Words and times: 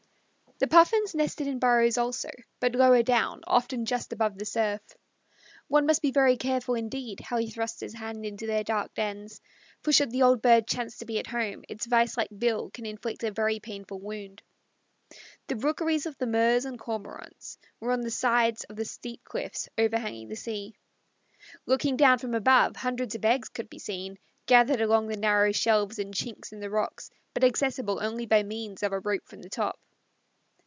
The 0.59 0.67
Puffins 0.67 1.15
nested 1.15 1.47
in 1.47 1.57
burrows 1.57 1.97
also, 1.97 2.29
but 2.59 2.75
lower 2.75 3.01
down 3.01 3.41
often 3.47 3.83
just 3.83 4.13
above 4.13 4.37
the 4.37 4.45
surf. 4.45 4.79
One 5.67 5.87
must 5.87 6.03
be 6.03 6.11
very 6.11 6.37
careful, 6.37 6.75
indeed, 6.75 7.19
how 7.19 7.37
he 7.37 7.49
thrusts 7.49 7.79
his 7.79 7.95
hand 7.95 8.27
into 8.27 8.45
their 8.45 8.63
dark 8.63 8.93
dens, 8.93 9.41
for 9.81 9.91
should 9.91 10.11
the 10.11 10.21
old 10.21 10.43
bird 10.43 10.67
chance 10.67 10.99
to 10.99 11.05
be 11.05 11.17
at 11.17 11.25
home, 11.25 11.63
its 11.67 11.87
vise 11.87 12.15
like 12.15 12.29
bill 12.37 12.69
can 12.69 12.85
inflict 12.85 13.23
a 13.23 13.31
very 13.31 13.59
painful 13.59 13.99
wound. 14.01 14.43
The 15.47 15.55
rookeries 15.55 16.05
of 16.05 16.15
the 16.19 16.27
Murres 16.27 16.65
and 16.65 16.77
Cormorants 16.77 17.57
were 17.79 17.91
on 17.91 18.01
the 18.01 18.11
sides 18.11 18.63
of 18.65 18.79
steep 18.85 19.23
cliffs 19.23 19.67
overhanging 19.79 20.27
the 20.27 20.35
sea. 20.35 20.75
Looking 21.65 21.97
down 21.97 22.19
from 22.19 22.35
above, 22.35 22.75
hundreds 22.75 23.15
of 23.15 23.25
eggs 23.25 23.49
could 23.49 23.67
be 23.67 23.79
seen, 23.79 24.19
gathered 24.45 24.79
along 24.81 25.07
the 25.07 25.17
narrow 25.17 25.53
shelves 25.53 25.97
and 25.97 26.13
chinks 26.13 26.53
in 26.53 26.59
the 26.59 26.69
rocks, 26.69 27.09
but 27.33 27.43
accessible 27.43 27.97
only 27.99 28.27
by 28.27 28.43
means 28.43 28.83
of 28.83 28.91
a 28.91 28.99
rope 28.99 29.25
from 29.25 29.41
the 29.41 29.49
top. 29.49 29.79